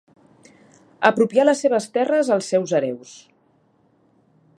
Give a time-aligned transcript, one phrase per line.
[1.09, 3.13] Apropià les seves terres als seus hereus.